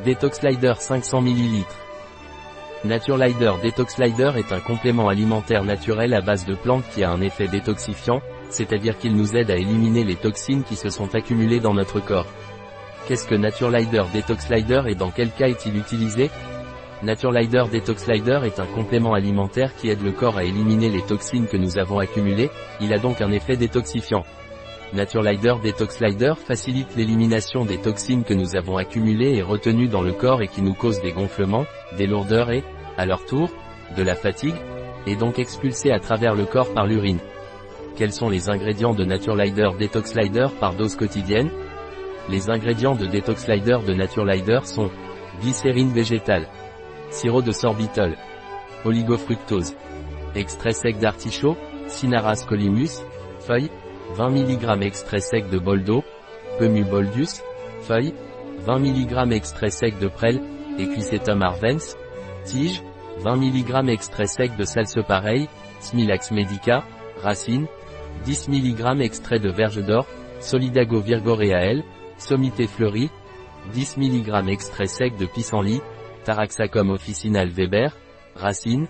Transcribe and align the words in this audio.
Detox 0.00 0.40
500 0.40 1.20
ml. 1.20 1.64
Naturelider 2.84 3.52
Detox 3.62 4.00
est 4.00 4.52
un 4.52 4.58
complément 4.58 5.08
alimentaire 5.08 5.62
naturel 5.62 6.14
à 6.14 6.20
base 6.20 6.44
de 6.44 6.56
plantes 6.56 6.82
qui 6.92 7.04
a 7.04 7.10
un 7.10 7.20
effet 7.20 7.46
détoxifiant, 7.46 8.20
c'est-à-dire 8.50 8.98
qu'il 8.98 9.14
nous 9.14 9.36
aide 9.36 9.50
à 9.52 9.56
éliminer 9.56 10.02
les 10.02 10.16
toxines 10.16 10.64
qui 10.64 10.74
se 10.74 10.88
sont 10.88 11.14
accumulées 11.14 11.60
dans 11.60 11.74
notre 11.74 12.00
corps. 12.00 12.26
Qu'est-ce 13.06 13.28
que 13.28 13.36
Naturelider 13.36 14.02
Detox 14.12 14.48
et 14.50 14.94
dans 14.96 15.10
quel 15.10 15.30
cas 15.30 15.48
est-il 15.48 15.76
utilisé? 15.76 16.30
Naturelider 17.04 17.64
Detox 17.70 18.08
est 18.08 18.60
un 18.60 18.66
complément 18.74 19.14
alimentaire 19.14 19.76
qui 19.76 19.90
aide 19.90 20.02
le 20.02 20.12
corps 20.12 20.38
à 20.38 20.44
éliminer 20.44 20.88
les 20.88 21.02
toxines 21.02 21.46
que 21.46 21.58
nous 21.58 21.78
avons 21.78 22.00
accumulées, 22.00 22.50
il 22.80 22.92
a 22.92 22.98
donc 22.98 23.20
un 23.20 23.30
effet 23.30 23.56
détoxifiant. 23.56 24.24
Naturelider 24.92 25.54
Detox 25.62 25.98
facilite 26.46 26.96
l'élimination 26.96 27.64
des 27.64 27.78
toxines 27.78 28.24
que 28.24 28.34
nous 28.34 28.56
avons 28.56 28.76
accumulées 28.76 29.36
et 29.36 29.42
retenues 29.42 29.88
dans 29.88 30.02
le 30.02 30.12
corps 30.12 30.42
et 30.42 30.48
qui 30.48 30.60
nous 30.60 30.74
causent 30.74 31.00
des 31.00 31.12
gonflements, 31.12 31.64
des 31.96 32.06
lourdeurs 32.06 32.50
et, 32.50 32.62
à 32.98 33.06
leur 33.06 33.24
tour, 33.24 33.48
de 33.96 34.02
la 34.02 34.14
fatigue, 34.14 34.54
et 35.06 35.16
donc 35.16 35.38
expulsées 35.38 35.92
à 35.92 35.98
travers 35.98 36.34
le 36.34 36.44
corps 36.44 36.74
par 36.74 36.86
l'urine. 36.86 37.20
Quels 37.96 38.12
sont 38.12 38.28
les 38.28 38.50
ingrédients 38.50 38.92
de 38.92 39.04
Naturelider 39.04 39.70
Detox 39.78 40.12
par 40.60 40.74
dose 40.74 40.96
quotidienne? 40.96 41.50
Les 42.28 42.50
ingrédients 42.50 42.94
de 42.94 43.06
Detox 43.06 43.46
de 43.46 43.94
Naturelider 43.94 44.60
sont 44.64 44.90
glycérine 45.40 45.92
végétale, 45.92 46.48
sirop 47.10 47.40
de 47.40 47.52
sorbitol, 47.52 48.14
oligofructose, 48.84 49.74
extrait 50.34 50.72
sec 50.72 50.98
d'artichaut, 50.98 51.56
Cinaras 51.88 52.44
colimus, 52.48 53.02
feuilles, 53.40 53.70
20 54.16 54.28
mg 54.28 54.82
extrait 54.82 55.20
sec 55.20 55.48
de 55.48 55.58
boldo, 55.58 56.04
Pemu 56.58 56.84
boldus, 56.84 57.40
feuilles, 57.82 58.14
20 58.66 58.78
mg 58.78 59.32
extrait 59.32 59.70
sec 59.70 59.98
de 59.98 60.08
prêle, 60.08 60.40
Equisetum 60.78 61.40
arvens, 61.42 61.96
tige, 62.44 62.82
20 63.20 63.36
mg 63.36 63.88
extrait 63.88 64.26
sec 64.26 64.54
de 64.56 64.64
salsepareil, 64.64 65.48
Smilax 65.80 66.30
medica, 66.30 66.84
racine, 67.22 67.66
10 68.26 68.48
mg 68.48 69.00
extrait 69.00 69.38
de 69.38 69.50
verge 69.50 69.82
d'or, 69.82 70.06
Solidago 70.40 71.00
virgoreae, 71.00 71.82
sommité 72.18 72.66
fleurie, 72.66 73.10
10 73.72 73.96
mg 73.96 74.48
extrait 74.48 74.86
sec 74.86 75.16
de 75.16 75.24
pissenlit, 75.24 75.80
Taraxacum 76.24 76.90
officinal 76.90 77.48
Weber, 77.48 77.96
racine, 78.36 78.88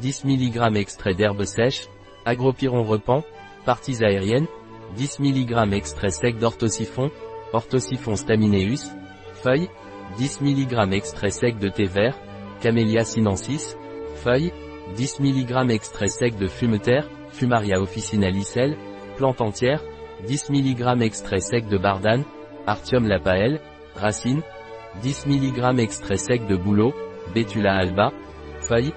10 0.00 0.24
mg 0.24 0.76
extrait 0.76 1.14
d'herbe 1.14 1.44
sèche, 1.44 1.88
Agropyron 2.24 2.82
repent, 2.82 3.24
Parties 3.64 4.02
aériennes, 4.02 4.46
10 4.96 5.20
mg 5.20 5.72
extrait 5.74 6.10
sec 6.10 6.38
d'orthosiphon, 6.38 7.10
orthosiphon 7.52 8.16
stamineus, 8.16 8.90
feuilles, 9.34 9.68
10 10.16 10.40
mg 10.40 10.92
extrait 10.92 11.30
sec 11.30 11.58
de 11.58 11.68
thé 11.68 11.84
vert, 11.84 12.18
Camellia 12.60 13.04
sinensis, 13.04 13.76
feuilles, 14.16 14.52
10 14.96 15.20
mg 15.20 15.70
extrait 15.70 16.08
sec 16.08 16.36
de 16.36 16.46
fumeterre, 16.46 17.08
Fumaria 17.30 17.80
officinalicelle, 17.80 18.76
plante 19.16 19.40
entière, 19.40 19.82
10 20.26 20.50
mg 20.50 21.02
extrait 21.02 21.40
sec 21.40 21.68
de 21.68 21.76
bardane, 21.76 22.24
Artium 22.66 23.06
lapael, 23.06 23.60
racine, 23.94 24.42
10 25.02 25.26
mg 25.26 25.78
extrait 25.78 26.16
sec 26.16 26.46
de 26.46 26.56
bouleau, 26.56 26.94
Betula 27.34 27.76
alba, 27.76 28.12
feuilles, 28.60 28.94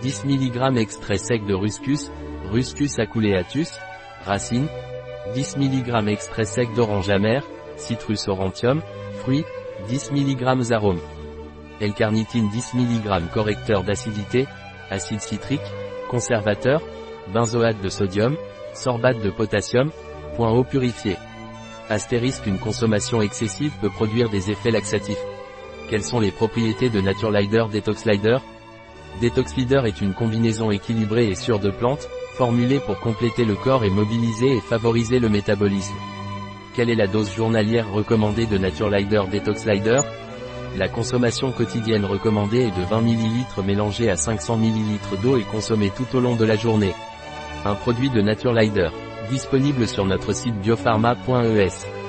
10 0.00 0.24
mg 0.24 0.78
extrait 0.78 1.18
sec 1.18 1.44
de 1.46 1.54
ruscus, 1.54 2.10
Ruscus 2.50 2.98
aculeatus, 2.98 3.78
Racines. 4.24 4.68
10 5.34 5.56
mg 5.56 6.08
extrait 6.08 6.44
sec 6.44 6.72
d'orange 6.74 7.10
amère, 7.10 7.44
Citrus 7.76 8.28
aurantium, 8.28 8.82
fruits, 9.20 9.44
10 9.88 10.12
mg 10.12 10.72
arôme. 10.72 11.00
L-carnitine 11.80 12.48
10 12.50 12.74
mg 12.74 13.30
correcteur 13.32 13.82
d'acidité, 13.82 14.46
acide 14.90 15.20
citrique, 15.20 15.60
conservateur, 16.10 16.82
benzoate 17.32 17.80
de 17.80 17.88
sodium, 17.88 18.36
sorbate 18.74 19.20
de 19.20 19.30
potassium, 19.30 19.90
point 20.36 20.52
eau 20.52 20.64
purifié. 20.64 21.16
Astérisque 21.90 22.46
une 22.46 22.58
consommation 22.58 23.20
excessive 23.20 23.72
peut 23.80 23.90
produire 23.90 24.30
des 24.30 24.50
effets 24.50 24.70
laxatifs. 24.70 25.18
Quelles 25.90 26.04
sont 26.04 26.20
les 26.20 26.30
propriétés 26.30 26.88
de 26.88 27.00
Naturelider 27.00 27.64
Detox 27.70 28.06
Lider? 28.06 28.38
Detox 29.20 29.54
Leader 29.56 29.86
est 29.86 30.00
une 30.00 30.14
combinaison 30.14 30.70
équilibrée 30.70 31.28
et 31.28 31.34
sûre 31.34 31.58
de 31.58 31.70
plantes, 31.70 32.08
formulée 32.34 32.80
pour 32.80 32.98
compléter 32.98 33.44
le 33.44 33.54
corps 33.54 33.84
et 33.84 33.90
mobiliser 33.90 34.56
et 34.56 34.60
favoriser 34.60 35.18
le 35.20 35.28
métabolisme. 35.28 35.94
Quelle 36.74 36.90
est 36.90 36.96
la 36.96 37.06
dose 37.06 37.32
journalière 37.32 37.90
recommandée 37.92 38.46
de 38.46 38.58
Naturelider 38.58 39.22
Detox 39.30 39.64
Lider? 39.64 40.00
La 40.76 40.88
consommation 40.88 41.52
quotidienne 41.52 42.04
recommandée 42.04 42.62
est 42.62 42.76
de 42.76 42.84
20 42.84 43.02
ml 43.02 43.62
mélangés 43.64 44.10
à 44.10 44.16
500 44.16 44.58
ml 44.58 45.20
d'eau 45.22 45.36
et 45.36 45.44
consommée 45.44 45.92
tout 45.96 46.16
au 46.16 46.20
long 46.20 46.34
de 46.34 46.44
la 46.44 46.56
journée. 46.56 46.94
Un 47.64 47.76
produit 47.76 48.10
de 48.10 48.20
Naturelider, 48.20 48.90
disponible 49.30 49.86
sur 49.86 50.04
notre 50.04 50.32
site 50.34 50.60
biopharma.es. 50.60 52.03